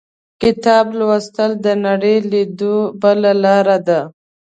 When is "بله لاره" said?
3.01-3.77